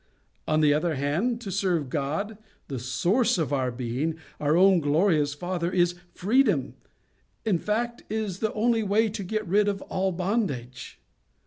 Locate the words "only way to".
8.53-9.23